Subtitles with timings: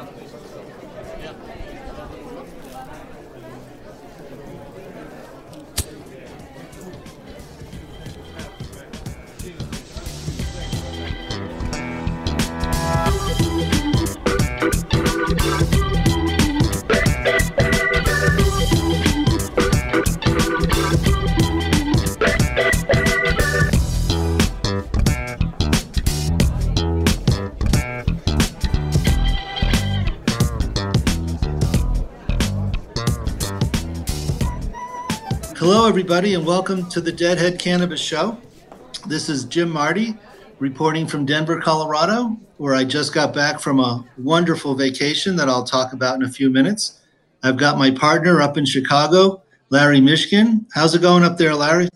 [0.00, 0.49] Hello,
[36.00, 38.38] everybody, and welcome to the Deadhead Cannabis Show.
[39.06, 40.16] This is Jim Marty
[40.58, 45.62] reporting from Denver, Colorado, where I just got back from a wonderful vacation that I'll
[45.62, 47.02] talk about in a few minutes.
[47.42, 50.64] I've got my partner up in Chicago, Larry Mishkin.
[50.72, 51.90] How's it going up there, Larry?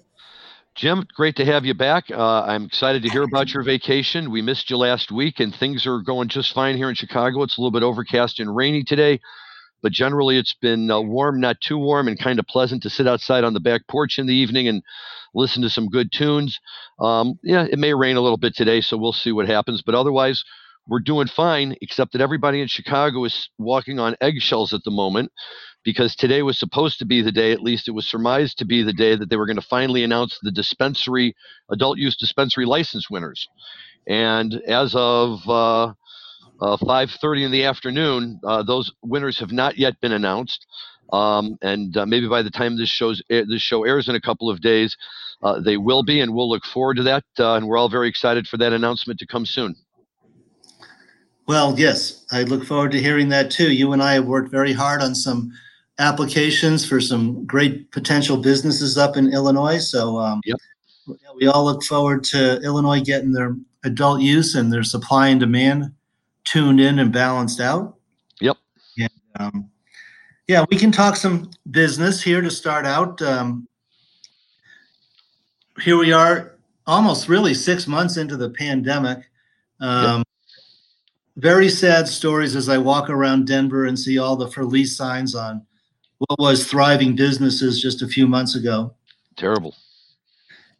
[0.74, 2.10] Jim, great to have you back.
[2.10, 4.30] Uh, I'm excited to hear about your vacation.
[4.30, 7.42] We missed you last week, and things are going just fine here in Chicago.
[7.42, 9.18] It's a little bit overcast and rainy today
[9.84, 13.06] but generally it's been uh, warm, not too warm, and kind of pleasant to sit
[13.06, 14.82] outside on the back porch in the evening and
[15.34, 16.58] listen to some good tunes.
[16.98, 19.82] Um, yeah, it may rain a little bit today, so we'll see what happens.
[19.82, 20.42] But otherwise,
[20.88, 25.30] we're doing fine, except that everybody in Chicago is walking on eggshells at the moment
[25.84, 28.82] because today was supposed to be the day, at least it was surmised to be
[28.82, 31.36] the day that they were going to finally announce the dispensary,
[31.70, 33.46] adult use dispensary license winners.
[34.06, 35.92] And as of uh,
[36.60, 38.40] uh, 5:30 in the afternoon.
[38.44, 40.66] Uh, those winners have not yet been announced,
[41.12, 44.50] um, and uh, maybe by the time this shows this show airs in a couple
[44.50, 44.96] of days,
[45.42, 47.24] uh, they will be, and we'll look forward to that.
[47.38, 49.74] Uh, and we're all very excited for that announcement to come soon.
[51.46, 53.70] Well, yes, I look forward to hearing that too.
[53.70, 55.52] You and I have worked very hard on some
[55.98, 59.78] applications for some great potential businesses up in Illinois.
[59.78, 60.56] So um, yep.
[61.36, 65.92] we all look forward to Illinois getting their adult use and their supply and demand
[66.44, 67.96] tuned in and balanced out.
[68.40, 68.56] Yep.
[68.96, 69.08] Yeah.
[69.38, 69.70] Um,
[70.46, 73.20] yeah, we can talk some business here to start out.
[73.22, 73.66] Um,
[75.80, 79.30] here we are, almost really six months into the pandemic.
[79.80, 80.26] Um, yep.
[81.36, 85.34] Very sad stories as I walk around Denver and see all the for lease signs
[85.34, 85.66] on
[86.18, 88.94] what was thriving businesses just a few months ago.
[89.36, 89.74] Terrible.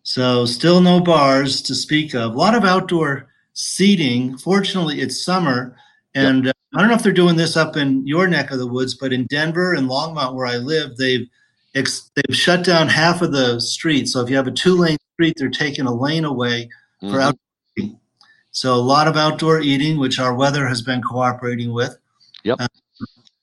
[0.05, 2.35] So, still no bars to speak of.
[2.35, 4.37] A lot of outdoor seating.
[4.37, 5.77] Fortunately, it's summer,
[6.15, 6.55] and yep.
[6.55, 8.95] uh, I don't know if they're doing this up in your neck of the woods,
[8.95, 11.27] but in Denver and Longmont, where I live, they've
[11.75, 14.09] ex- they've shut down half of the street.
[14.09, 16.69] So if you have a two lane street, they're taking a lane away
[17.03, 17.13] mm-hmm.
[17.13, 17.41] for outdoor
[17.77, 18.01] eating.
[18.51, 21.97] So a lot of outdoor eating, which our weather has been cooperating with.
[22.45, 22.57] Yep.
[22.61, 22.69] Uh,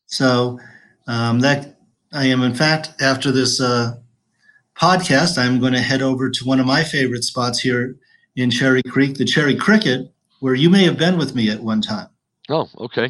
[0.06, 0.60] so
[1.08, 1.80] um, that
[2.14, 3.96] I am, in fact, after this uh,
[4.76, 7.96] podcast, I'm going to head over to one of my favorite spots here
[8.36, 11.82] in Cherry Creek, the Cherry Cricket, where you may have been with me at one
[11.82, 12.08] time.
[12.50, 13.10] Oh, okay.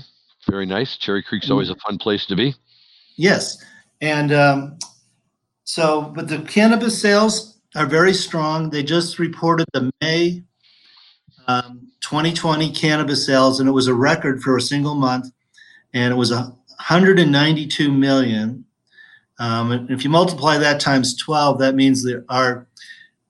[0.50, 0.98] Very nice.
[0.98, 2.56] Cherry Creek's always a fun place to be.
[3.16, 3.64] Yes.
[4.02, 4.80] And um,
[5.64, 8.70] so, but the cannabis sales are very strong.
[8.70, 10.44] They just reported the May
[11.48, 15.31] um, 2020 cannabis sales, and it was a record for a single month,
[15.94, 18.66] and it was a 192 million.
[19.40, 22.68] Um, and if you multiply that times 12, that means that our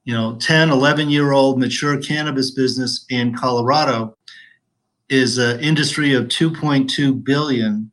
[0.04, 4.16] you know 10 11 year old mature cannabis business in colorado
[5.08, 7.90] is an industry of 2.2 billion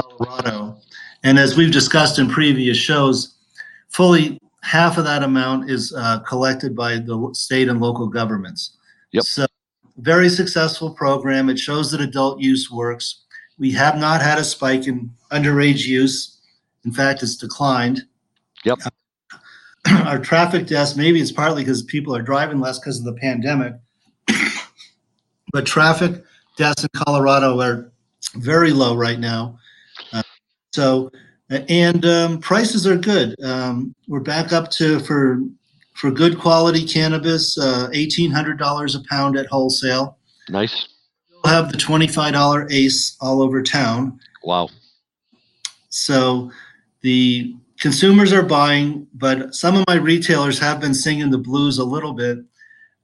[0.00, 0.76] colorado.
[1.24, 3.36] And as we've discussed in previous shows
[3.88, 8.76] fully half of that amount is uh, collected by the state and local governments.
[9.12, 9.24] Yep.
[9.24, 9.46] so
[9.98, 11.48] very successful program.
[11.48, 13.24] It shows that adult use works.
[13.58, 16.38] We have not had a spike in underage use.
[16.84, 18.02] In fact it's declined.
[18.64, 18.78] Yep
[20.06, 23.74] our traffic deaths, maybe it's partly because people are driving less because of the pandemic,
[25.52, 26.24] but traffic
[26.56, 27.90] deaths in Colorado are
[28.34, 29.58] very low right now.
[30.12, 30.22] Uh,
[30.72, 31.10] so,
[31.50, 33.34] and um, prices are good.
[33.42, 35.40] Um, we're back up to for
[35.94, 40.18] for good quality cannabis, uh, eighteen hundred dollars a pound at wholesale.
[40.48, 40.88] Nice.
[41.30, 44.20] We'll have the twenty five dollar ace all over town.
[44.44, 44.68] Wow.
[45.88, 46.52] So
[47.00, 51.84] the consumers are buying, but some of my retailers have been singing the blues a
[51.84, 52.38] little bit.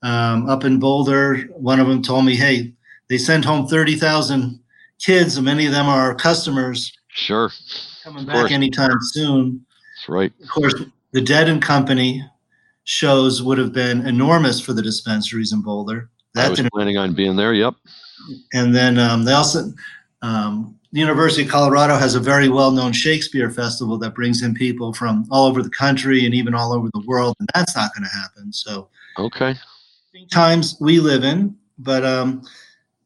[0.02, 2.74] Um, up in Boulder, one of them told me, "Hey,
[3.08, 4.60] they send home thirty thousand
[4.98, 6.92] kids, and many of them are our customers.
[7.08, 7.50] Sure,
[8.02, 9.64] coming back anytime soon."
[9.96, 10.32] That's right.
[10.42, 10.74] Of course,
[11.12, 12.22] the Dead and Company
[12.84, 16.10] shows would have been enormous for the dispensaries in Boulder.
[16.34, 17.54] That I was planning on being there.
[17.54, 17.74] Yep.
[18.52, 19.72] And then um, they also
[20.20, 24.92] um, the University of Colorado has a very well-known Shakespeare festival that brings in people
[24.92, 28.08] from all over the country and even all over the world, and that's not going
[28.08, 28.52] to happen.
[28.52, 28.88] So,
[29.18, 29.56] okay,
[30.30, 32.42] times we live in, but um,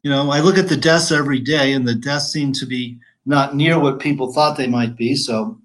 [0.02, 2.66] you you know, I look at the deaths every day, and the deaths seem to
[2.66, 5.16] be not near what people thought they might be.
[5.16, 5.58] So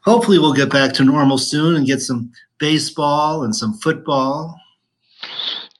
[0.00, 4.58] hopefully, we'll get back to normal soon and get some baseball and some football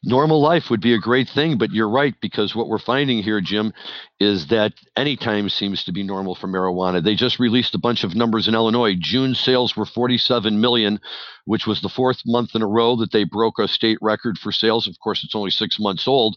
[0.04, 3.40] normal life would be a great thing, but you're right because what we're finding here,
[3.40, 3.72] Jim,
[4.20, 7.02] is that any time seems to be normal for marijuana.
[7.02, 8.96] They just released a bunch of numbers in Illinois.
[8.98, 10.98] June sales were 47 million,
[11.44, 14.50] which was the fourth month in a row that they broke a state record for
[14.50, 14.88] sales.
[14.88, 16.36] Of course, it's only six months old,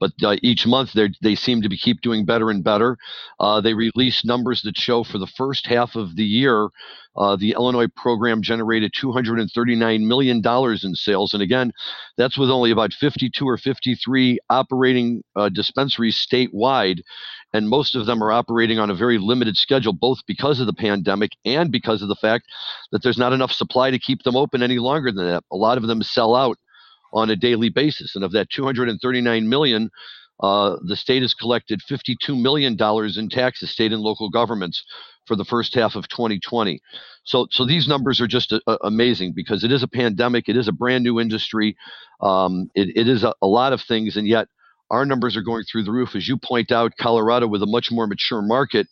[0.00, 2.96] but uh, each month they seem to be keep doing better and better.
[3.38, 6.70] Uh, they released numbers that show for the first half of the year,
[7.18, 10.40] uh, the Illinois program generated $239 million
[10.84, 11.34] in sales.
[11.34, 11.72] And again,
[12.16, 17.00] that's with only about 52 or 53 operating uh, dispensaries statewide.
[17.52, 20.72] And most of them are operating on a very limited schedule, both because of the
[20.72, 22.46] pandemic and because of the fact
[22.92, 25.44] that there's not enough supply to keep them open any longer than that.
[25.50, 26.58] A lot of them sell out
[27.12, 28.14] on a daily basis.
[28.14, 29.90] And of that 239 million,
[30.40, 32.76] uh, the state has collected $52 million
[33.18, 34.84] in taxes, state and local governments,
[35.26, 36.80] for the first half of 2020.
[37.24, 40.56] So, so these numbers are just a, a amazing because it is a pandemic, it
[40.56, 41.76] is a brand new industry,
[42.20, 44.48] um, it, it is a, a lot of things, and yet
[44.90, 46.14] our numbers are going through the roof.
[46.14, 48.86] As you point out, Colorado, with a much more mature market,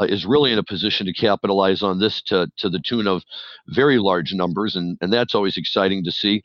[0.00, 3.22] uh, is really in a position to capitalize on this to, to the tune of
[3.68, 6.42] very large numbers, and, and that's always exciting to see.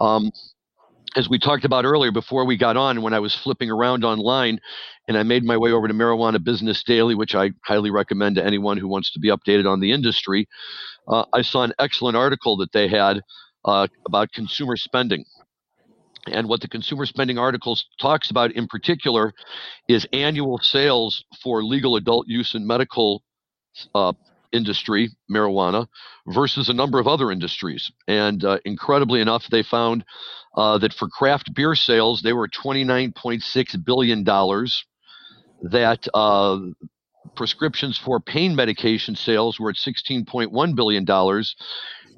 [0.00, 0.30] Um,
[1.16, 4.60] as we talked about earlier before we got on, when I was flipping around online
[5.08, 8.44] and I made my way over to Marijuana Business Daily, which I highly recommend to
[8.44, 10.46] anyone who wants to be updated on the industry,
[11.08, 13.22] uh, I saw an excellent article that they had
[13.64, 15.24] uh, about consumer spending.
[16.26, 19.32] And what the consumer spending articles talks about in particular
[19.88, 23.22] is annual sales for legal adult use and medical
[23.94, 24.12] uh,
[24.52, 25.86] industry, marijuana,
[26.26, 27.90] versus a number of other industries.
[28.08, 30.04] And uh, incredibly enough, they found
[30.56, 34.24] uh, that for craft beer sales, they were $29.6 billion.
[35.62, 36.58] That uh,
[37.36, 41.06] prescriptions for pain medication sales were at $16.1 billion.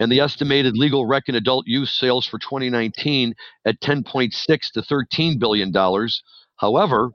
[0.01, 3.35] And the estimated legal rec and adult use sales for 2019
[3.65, 6.23] at 10.6 to 13 billion dollars.
[6.57, 7.13] However,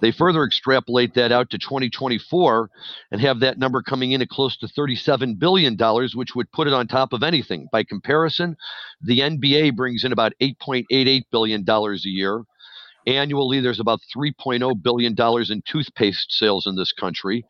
[0.00, 2.70] they further extrapolate that out to 2024
[3.10, 5.76] and have that number coming in at close to $37 billion,
[6.14, 7.68] which would put it on top of anything.
[7.72, 8.56] By comparison,
[9.02, 12.42] the NBA brings in about $8.88 billion a year.
[13.06, 15.14] Annually, there's about $3.0 billion
[15.50, 17.44] in toothpaste sales in this country.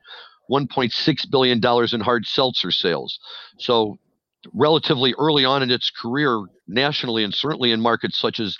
[0.50, 1.60] $1.6 billion
[1.92, 3.18] in hard seltzer sales.
[3.58, 3.98] So
[4.52, 8.56] relatively early on in its career nationally and certainly in markets such as,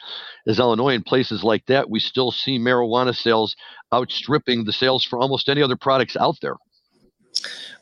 [0.47, 3.57] as Illinois and places like that, we still see marijuana sales
[3.93, 6.57] outstripping the sales for almost any other products out there.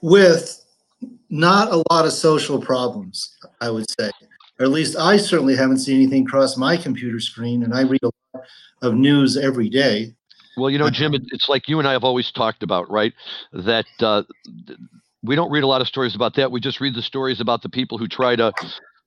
[0.00, 0.64] With
[1.30, 4.10] not a lot of social problems, I would say.
[4.58, 8.00] Or at least I certainly haven't seen anything cross my computer screen, and I read
[8.02, 8.44] a lot
[8.82, 10.14] of news every day.
[10.56, 13.12] Well, you know, Jim, it's like you and I have always talked about, right?
[13.52, 14.22] That uh,
[15.24, 16.52] we don't read a lot of stories about that.
[16.52, 18.52] We just read the stories about the people who try to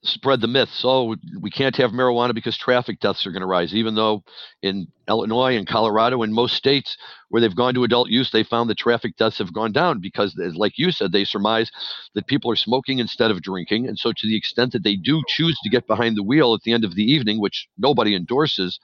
[0.04, 0.82] spread the myths.
[0.84, 3.74] Oh, we can't have marijuana because traffic deaths are going to rise.
[3.74, 4.24] Even though
[4.62, 6.98] in Illinois and Colorado and most states
[7.30, 10.36] where they've gone to adult use, they found that traffic deaths have gone down because,
[10.56, 11.72] like you said, they surmise
[12.16, 13.88] that people are smoking instead of drinking.
[13.88, 16.62] And so, to the extent that they do choose to get behind the wheel at
[16.62, 18.80] the end of the evening, which nobody endorses,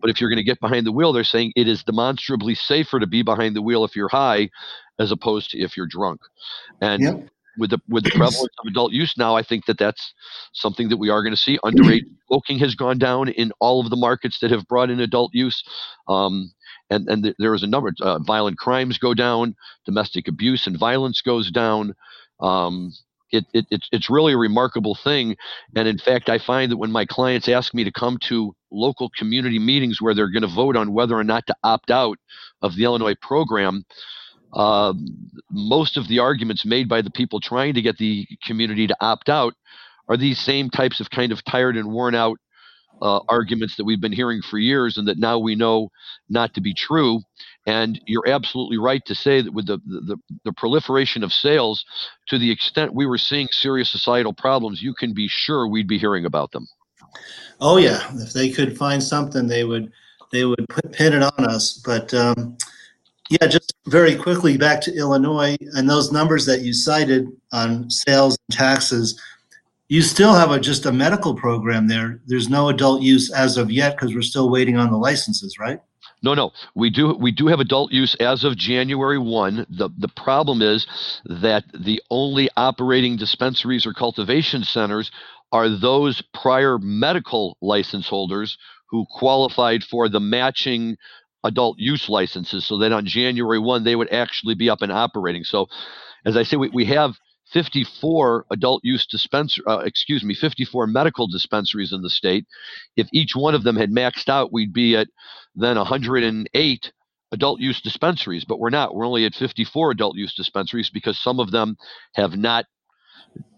[0.00, 3.00] but if you're going to get behind the wheel, they're saying it is demonstrably safer
[3.00, 4.50] to be behind the wheel if you're high
[4.98, 6.20] as opposed to if you're drunk.
[6.80, 7.28] And yep.
[7.58, 10.14] with the with the prevalence of adult use now, I think that that's
[10.52, 11.58] something that we are going to see.
[11.64, 15.34] Underage smoking has gone down in all of the markets that have brought in adult
[15.34, 15.62] use.
[16.08, 16.52] Um,
[16.90, 17.92] and and th- there is a number.
[18.00, 21.94] Uh, violent crimes go down, domestic abuse and violence goes down.
[22.40, 22.92] Um,
[23.30, 25.36] it, it, it's, it's really a remarkable thing.
[25.74, 29.10] And in fact, I find that when my clients ask me to come to local
[29.18, 32.18] community meetings where they're going to vote on whether or not to opt out
[32.62, 33.84] of the Illinois program,
[34.52, 34.94] uh,
[35.50, 39.28] most of the arguments made by the people trying to get the community to opt
[39.28, 39.54] out
[40.08, 42.38] are these same types of kind of tired and worn out
[43.02, 45.90] uh, arguments that we've been hearing for years and that now we know
[46.28, 47.20] not to be true.
[47.66, 51.84] And you're absolutely right to say that with the, the, the proliferation of sales,
[52.28, 55.98] to the extent we were seeing serious societal problems, you can be sure we'd be
[55.98, 56.68] hearing about them.
[57.60, 59.92] Oh yeah, if they could find something, they would
[60.30, 61.80] they would put, pin it on us.
[61.84, 62.56] But um,
[63.30, 68.38] yeah, just very quickly back to Illinois and those numbers that you cited on sales
[68.48, 69.20] and taxes.
[69.88, 72.20] You still have a, just a medical program there.
[72.26, 75.80] There's no adult use as of yet because we're still waiting on the licenses, right?
[76.26, 79.64] No, no, we do we do have adult use as of January one.
[79.70, 80.84] the The problem is
[81.24, 85.12] that the only operating dispensaries or cultivation centers
[85.52, 88.58] are those prior medical license holders
[88.90, 90.96] who qualified for the matching
[91.44, 95.44] adult use licenses so that on January 1 they would actually be up and operating.
[95.44, 95.68] So
[96.24, 97.14] as I say, we, we have
[97.52, 102.46] 54 adult use dispensary, uh, excuse me, 54 medical dispensaries in the state.
[102.96, 105.08] If each one of them had maxed out, we'd be at
[105.54, 106.92] then 108
[107.32, 108.94] adult use dispensaries, but we're not.
[108.94, 111.76] We're only at 54 adult use dispensaries because some of them
[112.14, 112.66] have not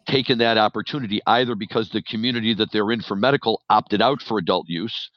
[0.07, 4.39] taken that opportunity either because the community that they're in for medical opted out for
[4.39, 5.11] adult use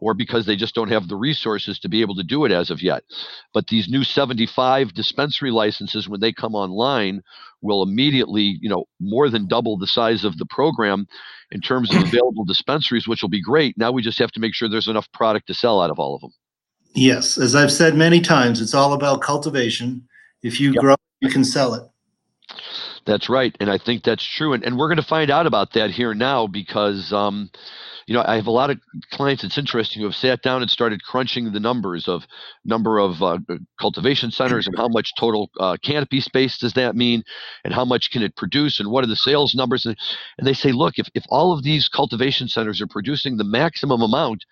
[0.00, 2.70] or because they just don't have the resources to be able to do it as
[2.70, 3.04] of yet.
[3.52, 7.22] But these new 75 dispensary licenses, when they come online,
[7.64, 11.06] will immediately, you know, more than double the size of the program
[11.50, 13.76] in terms of available dispensaries, which will be great.
[13.76, 16.14] Now we just have to make sure there's enough product to sell out of all
[16.14, 16.32] of them.
[16.94, 20.06] Yes, as I've said many times, it's all about cultivation.
[20.42, 20.80] If you yep.
[20.80, 21.82] grow, you can sell it.
[23.04, 25.72] That's right, and I think that's true, and, and we're going to find out about
[25.72, 27.50] that here now because um,
[28.06, 28.78] you know, I have a lot of
[29.10, 29.44] clients.
[29.44, 32.26] It's interesting who have sat down and started crunching the numbers of
[32.64, 33.38] number of uh,
[33.80, 37.22] cultivation centers and how much total uh, canopy space does that mean,
[37.64, 39.86] and how much can it produce, and what are the sales numbers?
[39.86, 39.96] And,
[40.38, 44.02] and they say, look, if if all of these cultivation centers are producing the maximum
[44.02, 44.44] amount,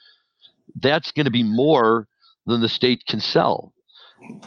[0.80, 2.06] that's going to be more
[2.46, 3.72] than the state can sell.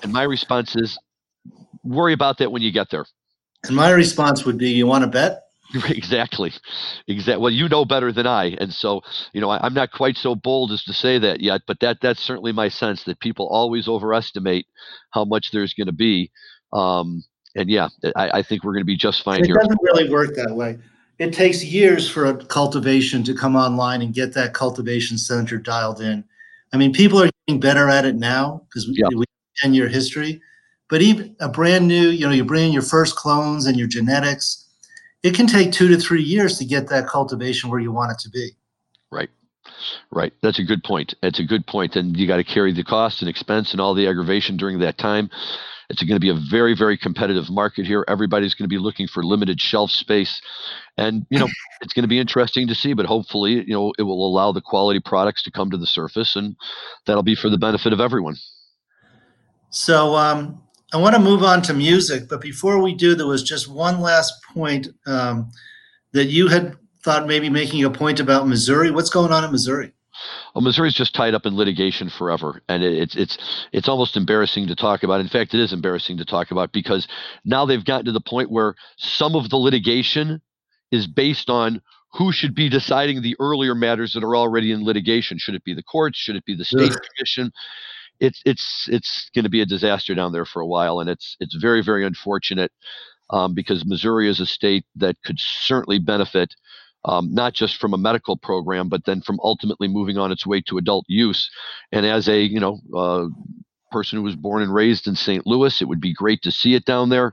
[0.04, 0.98] And my response is,
[1.84, 3.06] worry about that when you get there.
[3.66, 5.45] And my response would be, you want to bet?
[5.90, 6.52] Exactly,
[7.08, 7.42] exactly.
[7.42, 9.02] Well, you know better than I, and so
[9.34, 11.98] you know I, am not quite so bold as to say that yet, but that
[12.02, 14.68] that's certainly my sense that people always overestimate
[15.12, 16.32] how much there's going to be.
[16.72, 17.24] Um,
[17.56, 19.56] and yeah, I, I think we're going to be just fine it here.
[19.56, 20.78] It doesn't really work that way.
[21.18, 26.02] It takes years for a cultivation to come online and get that cultivation center dialed
[26.02, 26.26] in.
[26.74, 29.08] I mean, people are getting better at it now because we, yeah.
[29.10, 30.42] we have ten year history,
[30.90, 33.88] but even a brand new, you know, you bring in your first clones and your
[33.88, 34.65] genetics
[35.26, 38.20] it can take two to three years to get that cultivation where you want it
[38.20, 38.52] to be.
[39.12, 39.30] Right.
[40.12, 40.32] Right.
[40.44, 41.16] That's a good point.
[41.24, 41.96] That's a good point.
[41.96, 45.00] And you got to carry the cost and expense and all the aggravation during that
[45.00, 45.32] time.
[45.90, 48.06] It's going to be a very, very competitive market here.
[48.08, 50.44] Everybody's going to be looking for limited shelf space.
[50.96, 51.48] And, you know,
[51.82, 54.62] it's going to be interesting to see, but hopefully, you know, it will allow the
[54.62, 56.56] quality products to come to the surface and
[57.08, 58.36] that'll be for the benefit of everyone.
[59.72, 60.62] So, um,
[60.96, 64.00] I want to move on to music, but before we do, there was just one
[64.00, 65.52] last point um,
[66.14, 68.92] that you had thought maybe making a point about Missouri.
[68.92, 69.92] What's going on in Missouri?
[70.54, 73.38] Well, Missouri's just tied up in litigation forever, and it's it's
[73.74, 75.20] it's almost embarrassing to talk about.
[75.20, 77.10] In fact, it is embarrassing to talk about because
[77.44, 80.42] now they've gotten to the point where some of the litigation
[80.94, 81.82] is based on
[82.14, 85.40] who should be deciding the earlier matters that are already in litigation.
[85.40, 86.18] Should it be the courts?
[86.18, 87.02] Should it be the state Ugh.
[87.18, 87.52] commission?
[88.20, 91.36] It's it's it's going to be a disaster down there for a while, and it's
[91.40, 92.72] it's very very unfortunate
[93.30, 96.54] um, because Missouri is a state that could certainly benefit.
[97.08, 100.60] Um, not just from a medical program, but then from ultimately moving on its way
[100.62, 101.52] to adult use.
[101.92, 103.28] And as a you know uh,
[103.92, 105.46] person who was born and raised in St.
[105.46, 107.32] Louis, it would be great to see it down there.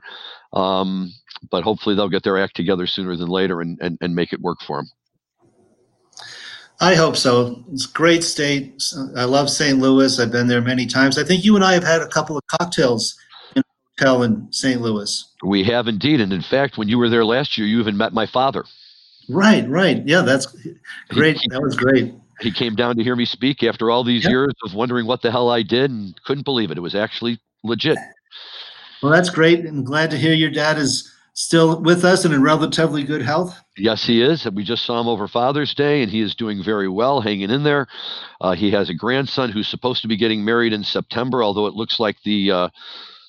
[0.53, 1.11] Um,
[1.49, 4.41] but hopefully they'll get their act together sooner than later and, and, and make it
[4.41, 4.87] work for them.
[6.79, 7.63] I hope so.
[7.71, 8.81] It's a great state.
[9.15, 9.79] I love St.
[9.79, 10.19] Louis.
[10.19, 11.17] I've been there many times.
[11.17, 13.17] I think you and I have had a couple of cocktails
[13.55, 13.65] in a
[13.97, 14.81] hotel in St.
[14.81, 15.33] Louis.
[15.43, 16.19] We have indeed.
[16.19, 18.65] And in fact, when you were there last year, you even met my father.
[19.29, 20.05] Right, right.
[20.05, 20.47] Yeah, that's
[21.09, 21.37] great.
[21.37, 22.13] He, that was great.
[22.41, 24.31] He came down to hear me speak after all these yep.
[24.31, 26.77] years of wondering what the hell I did and couldn't believe it.
[26.77, 27.97] It was actually legit.
[29.01, 29.65] Well, that's great.
[29.65, 33.59] I'm glad to hear your dad is still with us and in relatively good health?
[33.77, 34.49] Yes, he is.
[34.51, 37.63] We just saw him over Father's Day, and he is doing very well, hanging in
[37.63, 37.87] there.
[38.39, 41.73] Uh, he has a grandson who's supposed to be getting married in September, although it
[41.73, 42.69] looks like the uh,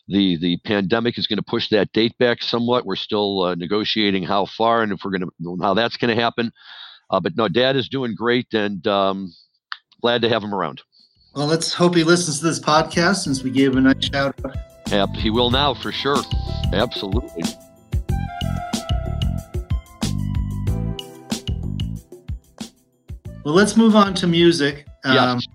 [0.09, 2.85] the the pandemic is going to push that date back somewhat.
[2.85, 6.23] We're still uh, negotiating how far and if we're going to how that's going to
[6.23, 6.53] happen.
[7.11, 9.33] Uh, but no, Dad is doing great, and um,
[10.01, 10.83] glad to have him around.
[11.35, 14.39] Well, let's hope he listens to this podcast since we gave him a nice shout
[14.45, 14.57] out.
[14.89, 16.23] Yep, he will now for sure.
[16.73, 17.43] Absolutely.
[23.45, 24.87] Well, let's move on to music.
[25.05, 25.47] Um, yes.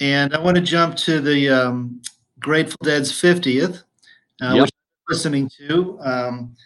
[0.00, 2.02] And I want to jump to the um,
[2.40, 3.84] Grateful Dead's 50th,
[4.42, 4.62] uh, yep.
[4.62, 5.98] which I'm listening to.
[6.02, 6.56] Um,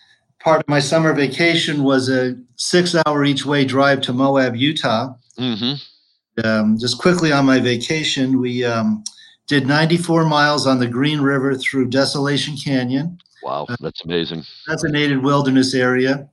[0.41, 5.15] part of my summer vacation was a six hour each way drive to Moab, Utah.
[5.39, 6.47] Mm-hmm.
[6.47, 9.05] Um, just quickly on my vacation, we um,
[9.49, 13.19] did 94 miles on the Green River through Desolation Canyon.
[13.43, 14.45] Wow, uh, that's amazing.
[14.67, 16.29] Designated wilderness area.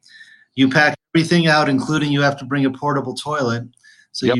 [0.55, 3.67] You pack everything out, including you have to bring a portable toilet.
[4.15, 4.37] So yep.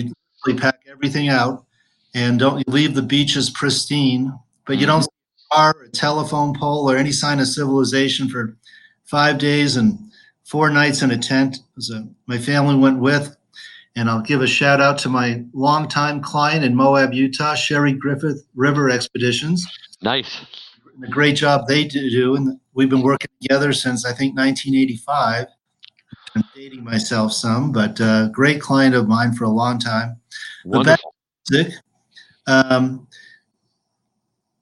[0.47, 1.65] you pack everything out
[2.13, 4.31] and don't leave the beaches pristine,
[4.65, 5.03] but you don't mm-hmm.
[5.03, 8.55] see a car, a telephone pole, or any sign of civilization for
[9.03, 9.99] five days and
[10.45, 11.57] four nights in a tent.
[12.25, 13.35] My family went with,
[13.97, 18.47] And I'll give a shout out to my longtime client in Moab, Utah, Sheri Griffith
[18.55, 19.67] River Expeditions.
[20.01, 20.39] Nice.
[20.99, 22.37] The great job they do.
[22.37, 25.47] And we've been working together since I think 1985.
[26.35, 30.17] I'm dating myself some, but uh, great client of mine for a long time.
[30.65, 31.13] Wonderful.
[31.49, 31.73] Music,
[32.47, 33.07] um,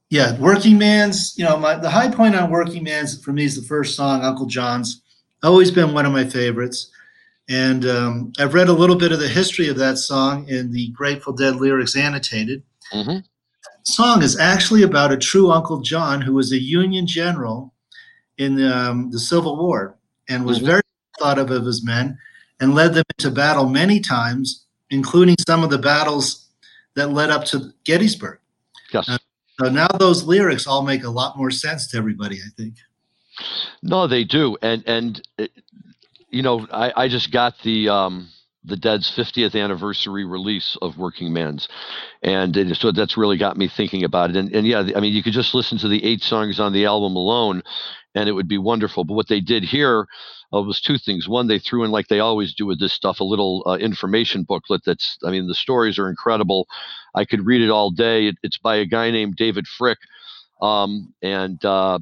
[0.10, 3.56] yeah, Working Man's, you know, my, the high point on Working Man's for me is
[3.56, 5.02] the first song, Uncle John's.
[5.42, 6.92] Always been one of my favorites.
[7.50, 10.90] And um, I've read a little bit of the history of that song in the
[10.92, 12.64] Grateful Dead lyrics annotated.
[12.94, 13.18] Mm-hmm.
[13.84, 17.74] Song is actually about a true Uncle John who was a Union general
[18.38, 19.98] in um, the Civil War
[20.30, 20.66] and was Mhm.
[20.68, 20.82] very
[21.20, 22.18] thought of his men
[22.60, 26.48] and led them into battle many times, including some of the battles
[26.96, 28.40] that led up to Gettysburg.
[28.92, 29.10] Yes.
[29.10, 29.18] Uh,
[29.62, 32.76] So now those lyrics all make a lot more sense to everybody, I think.
[33.82, 35.48] No, they do, and and uh,
[36.30, 38.30] you know, I I just got the um
[38.66, 41.68] the Dead's 50th anniversary release of Working Man's,
[42.22, 44.38] and it, so that's really got me thinking about it.
[44.38, 46.86] And and yeah, I mean, you could just listen to the eight songs on the
[46.86, 47.64] album alone,
[48.16, 49.04] and it would be wonderful.
[49.04, 50.08] But what they did here
[50.54, 51.28] uh, was two things.
[51.28, 54.44] One, they threw in like they always do with this stuff, a little uh, information
[54.44, 54.82] booklet.
[54.86, 56.68] That's, I mean, the stories are incredible.
[57.16, 58.28] I could read it all day.
[58.28, 59.96] It, it's by a guy named David Fricke,
[60.62, 62.00] um, and uh,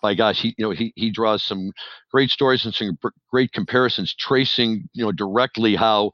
[0.00, 1.72] by gosh, he you know he he draws some
[2.10, 2.98] great stories and some
[3.30, 6.12] great comparisons, tracing you know directly how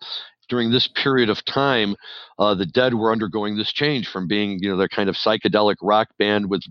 [0.49, 1.97] during this period of time
[2.39, 5.77] uh, the Dead were undergoing this change from being you know their kind of psychedelic
[5.83, 6.63] rock band with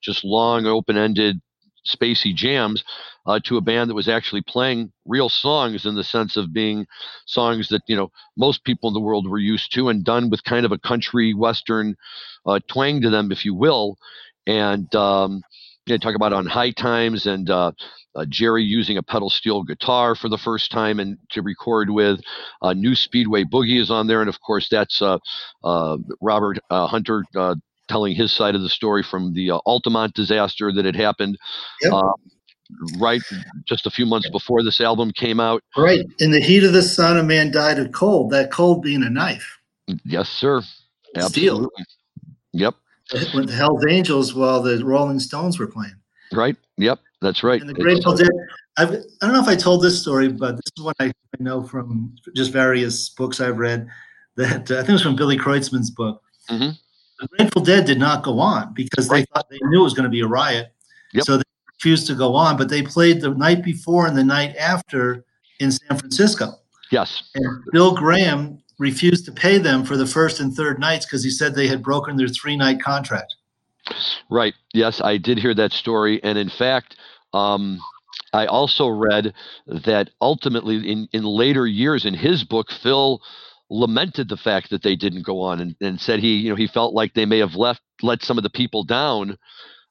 [0.00, 1.40] just long open-ended
[1.88, 2.84] spacey jams
[3.26, 6.86] uh, to a band that was actually playing real songs in the sense of being
[7.26, 10.44] songs that you know most people in the world were used to and done with
[10.44, 11.96] kind of a country western
[12.46, 13.98] uh, twang to them, if you will,
[14.46, 15.42] and um,
[15.86, 17.72] you know, talk about on high times and uh,
[18.14, 22.20] uh, Jerry using a pedal steel guitar for the first time and to record with.
[22.62, 25.18] Uh, New Speedway Boogie is on there, and of course that's uh,
[25.64, 27.54] uh, Robert uh, Hunter uh,
[27.88, 31.36] telling his side of the story from the uh, Altamont disaster that had happened.
[31.82, 31.92] Yep.
[31.92, 32.12] Uh,
[32.98, 33.22] right
[33.66, 36.04] just a few months before this album came out Right.
[36.18, 39.08] In the heat of the sun, a man died of cold, that cold being a
[39.08, 39.58] knife.
[40.04, 40.60] yes sir
[41.18, 41.24] Steel.
[41.24, 41.84] absolutely
[42.52, 42.74] yep
[43.34, 45.94] With the Hells Angels while the Rolling Stones were playing.
[46.34, 48.28] right yep that's right And the Grateful uh, Dead.
[48.76, 51.62] I've, I don't know if I told this story, but this is what I know
[51.62, 53.88] from just various books I've read.
[54.36, 56.22] That uh, I think it was from Billy Kreutzmann's book.
[56.50, 56.78] Mhm.
[57.20, 60.04] The Grateful Dead did not go on because they thought they knew it was going
[60.04, 60.72] to be a riot.
[61.12, 61.24] Yep.
[61.24, 64.54] So they refused to go on, but they played the night before and the night
[64.56, 65.24] after
[65.60, 66.52] in San Francisco.
[66.90, 71.24] yes And Bill Graham refused to pay them for the first and third nights because
[71.24, 73.34] he said they had broken their three night contract.
[74.30, 74.54] Right.
[74.74, 76.96] Yes, I did hear that story, and in fact,
[77.32, 77.80] um,
[78.32, 79.32] I also read
[79.66, 83.22] that ultimately, in in later years, in his book, Phil
[83.70, 86.66] lamented the fact that they didn't go on, and, and said he, you know, he
[86.66, 89.36] felt like they may have left let some of the people down.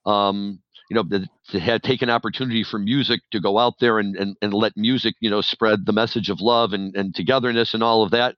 [0.05, 0.59] Um,
[0.89, 4.37] you know, that they had taken opportunity for music to go out there and, and,
[4.41, 8.03] and let music, you know, spread the message of love and, and togetherness and all
[8.03, 8.35] of that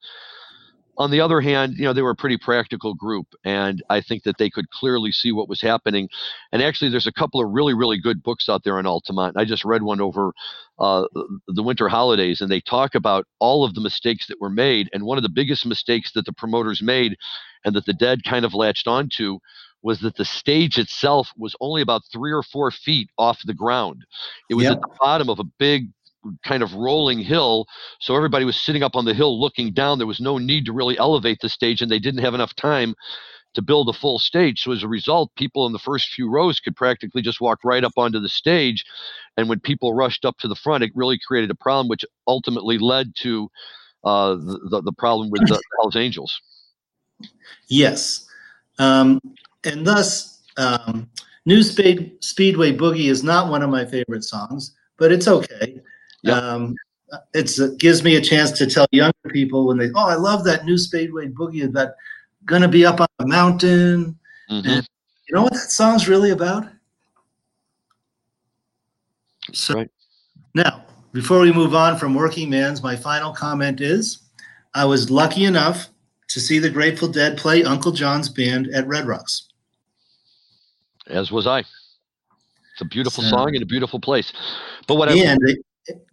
[1.00, 4.24] on the other hand, you know, they were a pretty practical group, and I think
[4.24, 6.10] that they could clearly see what was happening.
[6.52, 9.38] And actually, there's a couple of really, really good books out there on Altamont.
[9.38, 10.34] I just read one over
[10.78, 11.06] uh,
[11.48, 14.90] the winter holidays, and they talk about all of the mistakes that were made.
[14.94, 17.16] And one of the biggest mistakes that the promoters made,
[17.64, 19.40] and that the Dead kind of latched onto,
[19.82, 24.06] was that the stage itself was only about three or four feet off the ground.
[24.50, 24.74] It was Yep.
[24.74, 25.88] at the bottom of a big
[26.44, 27.66] kind of rolling hill
[28.00, 30.74] so everybody was sitting up on the hill looking down there was no need to
[30.74, 32.94] really elevate the stage and they didn't have enough time
[33.54, 36.60] to build a full stage so as a result people in the first few rows
[36.60, 38.84] could practically just walk right up onto the stage
[39.38, 42.78] and when people rushed up to the front it really created a problem which ultimately
[42.78, 43.50] led to
[44.04, 46.40] uh, the, the, problem with the Hells Angels
[47.68, 48.28] Yes.
[48.78, 49.20] Um,
[49.64, 51.10] and thus, um,
[51.46, 55.82] New Speed, Speedway Boogie is not one of my favorite songs, but it's okay.
[56.24, 56.36] Yep.
[56.44, 56.76] Um,
[57.34, 60.44] it's, it gives me a chance to tell younger people when they, oh, I love
[60.46, 61.96] that New Speedway Boogie, that
[62.46, 64.18] gonna be up on a mountain.
[64.50, 64.66] Mhm.
[64.68, 64.88] And
[65.28, 66.68] you know what that song's really about?
[69.54, 69.90] So Right.
[70.54, 74.20] now, before we move on from Working Man's, my final comment is
[74.76, 75.90] I was lucky enough
[76.30, 79.46] to see the Grateful Dead play Uncle John's band at Red Rocks.
[81.08, 84.32] as was I it's a beautiful So- song and a beautiful place
[84.86, 85.58] but what I And the,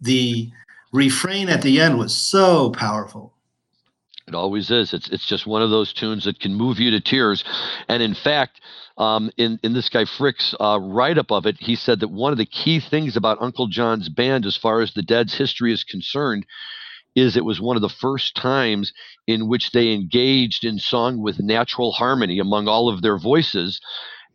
[0.01, 0.51] the
[0.91, 3.33] refrain at the end was so powerful.
[4.27, 4.93] It always is.
[4.93, 7.45] It's it's just one of those tunes that can move you to tears.
[7.87, 8.59] And in fact,
[8.97, 12.33] um, in in this guy Fricke's uh, write up of it, he said that one
[12.33, 15.85] of the key things about Uncle John's band, as far as the Dead's history is
[15.85, 16.45] concerned,
[17.15, 18.91] is it was one of the first times
[19.27, 23.79] in which they engaged in song with natural harmony among all of their voices.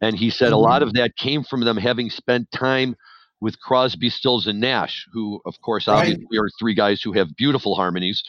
[0.01, 0.55] And he said mm-hmm.
[0.55, 2.97] a lot of that came from them having spent time
[3.43, 5.99] with Crosby, Stills, and Nash, who, of course, right.
[5.99, 8.23] obviously are three guys who have beautiful harmonies,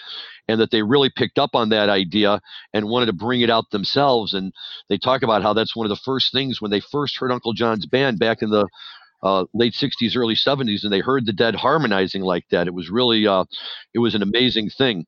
[0.48, 2.42] and that they really picked up on that idea
[2.74, 4.34] and wanted to bring it out themselves.
[4.34, 4.52] And
[4.90, 7.54] they talk about how that's one of the first things when they first heard Uncle
[7.54, 8.68] John's band back in the
[9.22, 12.66] uh, late 60s, early 70s, and they heard the Dead harmonizing like that.
[12.66, 13.46] It was really, uh,
[13.94, 15.06] it was an amazing thing.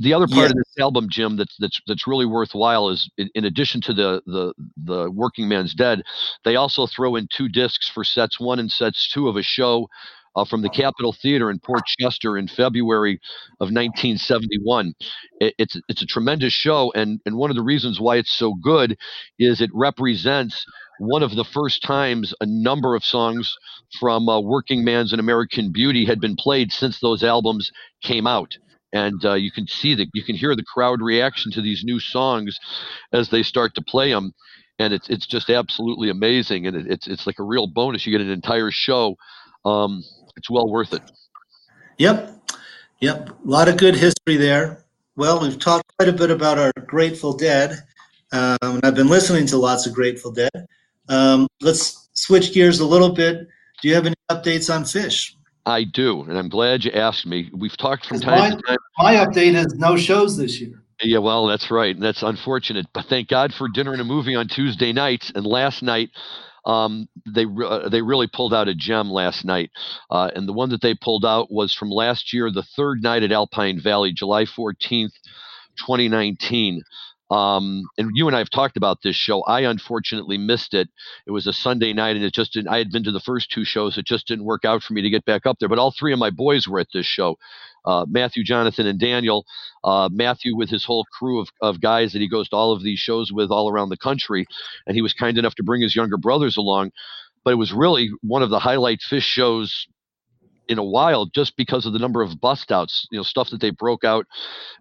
[0.00, 0.50] The other part yeah.
[0.50, 4.22] of this album, Jim, that's that's that's really worthwhile is in, in, addition to the
[4.26, 6.02] the the Working Man's Dead,
[6.44, 9.88] they also throw in two discs for sets one and sets two of a show
[10.36, 13.20] uh, from the Capitol Theater in Port Chester in February
[13.60, 14.94] of 1971.
[15.40, 18.54] It, it's it's a tremendous show, and and one of the reasons why it's so
[18.54, 18.96] good
[19.38, 20.64] is it represents
[20.98, 23.56] one of the first times a number of songs
[23.98, 28.56] from uh, Working Man's and American Beauty had been played since those albums came out
[28.94, 32.00] and uh, you can see that you can hear the crowd reaction to these new
[32.00, 32.58] songs
[33.12, 34.32] as they start to play them
[34.78, 38.06] and it's it's just absolutely amazing and it, it's it's like a real bonus.
[38.06, 39.16] You get an entire show
[39.64, 40.02] um,
[40.36, 41.02] it's well worth it.
[41.98, 42.30] Yep.
[43.00, 43.28] Yep.
[43.28, 44.84] A lot of good history there.
[45.16, 47.82] Well we've talked quite a bit about our grateful dead
[48.32, 50.66] um, and i've been listening to lots of grateful dead.
[51.08, 53.46] Um, let's switch gears a little bit.
[53.82, 55.34] Do you have any updates on Phish
[55.66, 57.50] I do, and I'm glad you asked me.
[57.54, 58.76] We've talked from time my, to time.
[58.98, 60.82] My update is no shows this year.
[61.02, 61.94] Yeah, well, that's right.
[61.94, 65.32] and That's unfortunate, but thank God for dinner and a movie on Tuesday nights.
[65.34, 66.10] And last night,
[66.66, 69.70] um, they uh, they really pulled out a gem last night,
[70.10, 73.22] uh, and the one that they pulled out was from last year, the third night
[73.22, 75.12] at Alpine Valley, July 14th,
[75.78, 76.82] 2019.
[77.34, 79.42] Um, and you and I have talked about this show.
[79.42, 80.88] I unfortunately missed it.
[81.26, 82.68] It was a Sunday night, and it just didn't.
[82.68, 83.98] I had been to the first two shows.
[83.98, 85.68] It just didn't work out for me to get back up there.
[85.68, 87.36] But all three of my boys were at this show.
[87.84, 89.44] Uh, Matthew, Jonathan, and Daniel.
[89.82, 92.84] Uh, Matthew with his whole crew of, of guys that he goes to all of
[92.84, 94.46] these shows with all around the country,
[94.86, 96.92] and he was kind enough to bring his younger brothers along.
[97.42, 99.88] But it was really one of the highlight Phish shows
[100.68, 103.60] in a while just because of the number of bust outs, you know, stuff that
[103.60, 104.26] they broke out.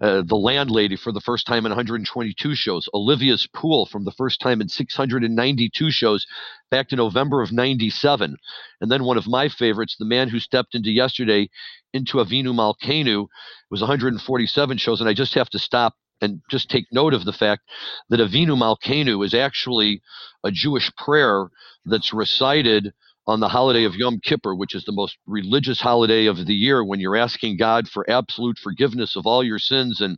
[0.02, 4.40] Uh, the Landlady for the first time in 122 shows, Olivia's Pool from the first
[4.40, 6.26] time in 692 shows
[6.72, 8.36] back to November of 97.
[8.82, 11.50] And then one of my favorites, The Man Who Stepped Into Yesterday
[11.94, 13.28] into Avinu Malkeinu,
[13.70, 15.00] was 147 shows.
[15.00, 17.64] And I just have to stop and just take note of the fact
[18.10, 20.02] that Avinu Malkeinu is actually
[20.44, 21.50] a Jewish prayer
[21.86, 22.94] that's recited
[23.26, 26.84] on the holiday of Yom Kippur, which is the most religious holiday of the year,
[26.84, 30.02] when you're asking God for absolute forgiveness of all your sins.
[30.02, 30.18] And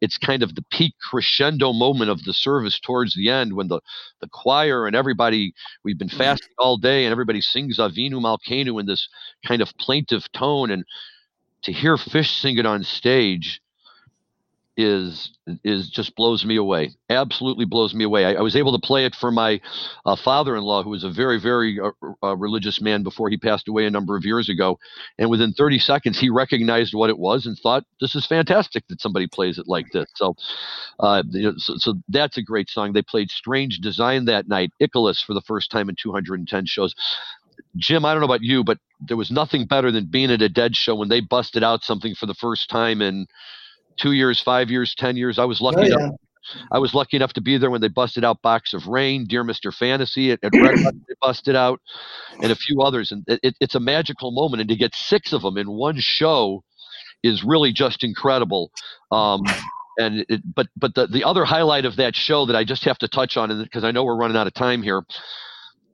[0.00, 3.80] it's kind of the peak crescendo moment of the service towards the end when the,
[4.20, 5.52] the choir and everybody,
[5.84, 6.18] we've been mm-hmm.
[6.18, 9.08] fasting all day, and everybody sings Avinu Malkeinu in this
[9.46, 10.70] kind of plaintive tone.
[10.70, 10.84] And
[11.64, 13.60] to hear Phish sing it on stage
[14.76, 15.30] is
[15.64, 16.90] is just blows me away.
[17.08, 18.24] Absolutely blows me away.
[18.24, 19.60] I, I was able to play it for my
[20.06, 21.90] uh, father-in-law, who was a very very uh,
[22.22, 24.78] uh, religious man before he passed away a number of years ago,
[25.18, 29.00] and within 30 seconds he recognized what it was and thought, "This is fantastic that
[29.00, 30.34] somebody plays it like this." So,
[31.00, 31.22] uh,
[31.58, 32.92] so, so that's a great song.
[32.92, 34.72] They played "Strange Design" that night.
[34.80, 36.94] Icarus for the first time in 210 shows.
[37.76, 40.48] Jim, I don't know about you, but there was nothing better than being at a
[40.48, 43.26] Dead show when they busted out something for the first time in
[44.00, 45.38] two years, five years, ten years.
[45.38, 45.80] I was lucky.
[45.80, 45.94] Oh, yeah.
[45.94, 46.14] enough,
[46.72, 49.44] I was lucky enough to be there when they busted out Box of Rain, Dear
[49.44, 49.72] Mr.
[49.72, 51.80] Fantasy at, at they busted out,
[52.42, 53.12] and a few others.
[53.12, 54.62] And it, it's a magical moment.
[54.62, 56.64] And to get six of them in one show
[57.22, 58.72] is really just incredible.
[59.12, 59.42] Um,
[59.98, 62.98] and it, but but the, the other highlight of that show that I just have
[62.98, 65.02] to touch on, because I know we're running out of time here,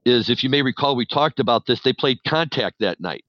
[0.05, 1.81] is if you may recall, we talked about this.
[1.83, 3.25] They played Contact that night.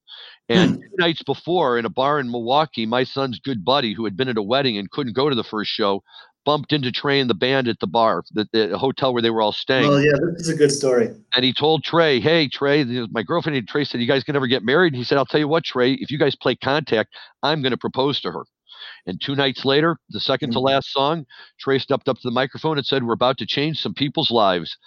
[0.50, 0.82] And hmm.
[0.82, 4.30] two nights before, in a bar in Milwaukee, my son's good buddy, who had been
[4.30, 6.04] at a wedding and couldn't go to the first show,
[6.46, 9.42] bumped into Trey and the band at the bar, the, the hotel where they were
[9.42, 9.90] all staying.
[9.90, 11.10] Oh yeah, this is a good story.
[11.36, 14.48] And he told Trey, "Hey, Trey, my girlfriend and Trey said you guys can never
[14.48, 17.14] get married." And he said, "I'll tell you what, Trey, if you guys play Contact,
[17.44, 18.46] I'm going to propose to her."
[19.06, 20.60] And two nights later, the 2nd to mm-hmm.
[20.60, 21.26] last song,
[21.60, 24.78] Trey stepped up to the microphone and said, We're about to change some people's lives.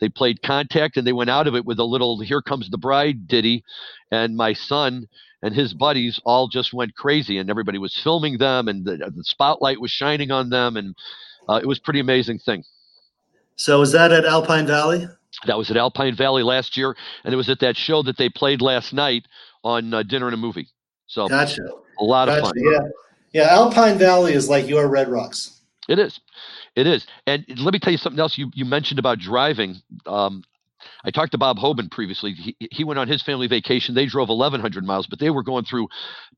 [0.00, 2.78] They played Contact and they went out of it with a little Here Comes the
[2.78, 3.64] Bride ditty.
[4.10, 5.08] And my son
[5.42, 9.24] and his buddies all just went crazy, and everybody was filming them, and the, the
[9.24, 10.76] spotlight was shining on them.
[10.76, 10.94] And
[11.48, 12.64] uh, it was pretty amazing thing.
[13.56, 15.06] So, was that at Alpine Valley?
[15.46, 18.28] That was at Alpine Valley last year, and it was at that show that they
[18.28, 19.26] played last night
[19.64, 20.68] on uh, Dinner and a Movie.
[21.06, 21.62] So, gotcha.
[21.98, 22.52] A lot gotcha, of fun.
[22.56, 22.80] Yeah.
[23.32, 25.60] Yeah, Alpine Valley is like your Red Rocks.
[25.88, 26.20] It is.
[26.76, 27.06] It is.
[27.26, 29.76] And let me tell you something else you, you mentioned about driving.
[30.06, 30.44] Um,
[31.04, 32.32] I talked to Bob Hoban previously.
[32.32, 33.94] He, he went on his family vacation.
[33.94, 35.88] They drove 1,100 miles, but they were going through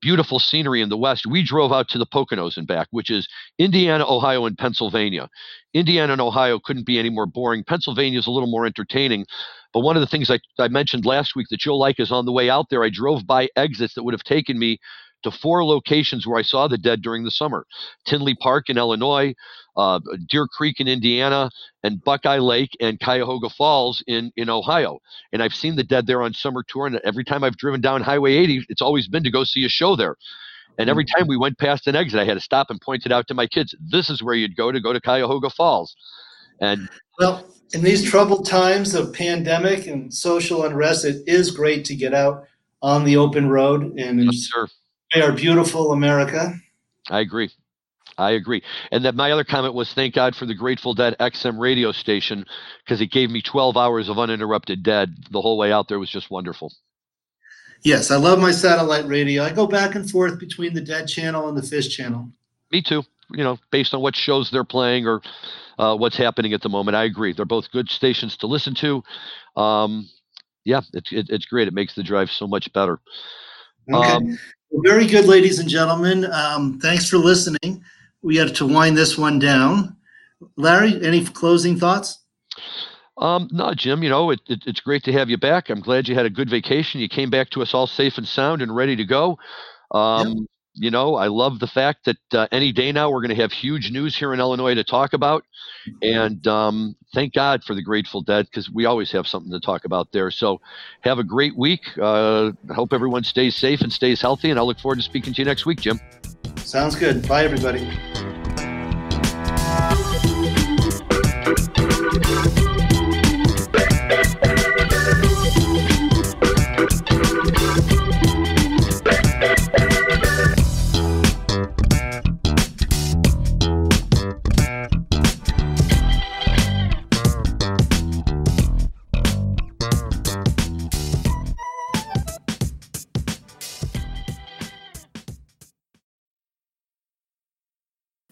[0.00, 1.26] beautiful scenery in the West.
[1.26, 3.28] We drove out to the Poconos and back, which is
[3.58, 5.28] Indiana, Ohio, and Pennsylvania.
[5.74, 7.64] Indiana and Ohio couldn't be any more boring.
[7.64, 9.26] Pennsylvania is a little more entertaining.
[9.72, 12.26] But one of the things I, I mentioned last week that you'll like is on
[12.26, 14.78] the way out there, I drove by exits that would have taken me
[15.22, 17.66] to four locations where I saw the dead during the summer
[18.06, 19.34] Tinley Park in Illinois,
[19.76, 21.50] uh, Deer Creek in Indiana,
[21.82, 24.98] and Buckeye Lake and Cuyahoga Falls in, in Ohio.
[25.32, 26.86] And I've seen the dead there on summer tour.
[26.86, 29.68] And every time I've driven down Highway 80, it's always been to go see a
[29.68, 30.16] show there.
[30.78, 33.12] And every time we went past an exit, I had to stop and point it
[33.12, 33.74] out to my kids.
[33.78, 35.94] This is where you'd go to go to Cuyahoga Falls.
[36.60, 41.94] And well, in these troubled times of pandemic and social unrest, it is great to
[41.94, 42.44] get out
[42.80, 44.48] on the open road and yes,
[45.12, 46.54] enjoy our beautiful America.
[47.10, 47.50] I agree.
[48.18, 48.62] I agree.
[48.90, 52.44] And that my other comment was thank God for the Grateful Dead XM radio station
[52.84, 56.10] because it gave me 12 hours of uninterrupted dead the whole way out there was
[56.10, 56.72] just wonderful.
[57.82, 59.42] Yes, I love my satellite radio.
[59.42, 62.28] I go back and forth between the Dead channel and the Phish channel.
[62.70, 63.02] Me too.
[63.30, 65.20] You know, based on what shows they're playing or
[65.78, 66.96] uh, what's happening at the moment.
[66.96, 67.32] I agree.
[67.32, 69.02] They're both good stations to listen to.
[69.56, 70.08] Um,
[70.64, 71.66] yeah, it, it, it's great.
[71.66, 73.00] It makes the drive so much better.
[73.92, 74.12] Okay.
[74.12, 74.38] Um,
[74.72, 76.24] very good, ladies and gentlemen.
[76.32, 77.84] Um, thanks for listening
[78.22, 79.96] we had to wind this one down.
[80.56, 82.20] Larry, any closing thoughts?
[83.18, 85.68] Um, no, Jim, you know, it, it, it's great to have you back.
[85.68, 87.00] I'm glad you had a good vacation.
[87.00, 89.38] You came back to us all safe and sound and ready to go.
[89.90, 90.36] Um, yep.
[90.74, 93.52] You know, I love the fact that uh, any day now we're going to have
[93.52, 95.44] huge news here in Illinois to talk about.
[96.00, 99.84] And um, thank God for the Grateful Dead because we always have something to talk
[99.84, 100.30] about there.
[100.30, 100.60] So
[101.02, 101.82] have a great week.
[101.98, 104.50] Uh, I hope everyone stays safe and stays healthy.
[104.50, 106.00] And I look forward to speaking to you next week, Jim.
[106.56, 107.26] Sounds good.
[107.28, 107.86] Bye, everybody.